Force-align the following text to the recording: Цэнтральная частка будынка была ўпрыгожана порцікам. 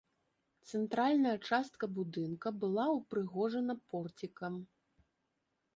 Цэнтральная 0.69 1.33
частка 1.49 1.85
будынка 1.97 2.47
была 2.65 2.85
ўпрыгожана 2.97 3.73
порцікам. 3.95 4.53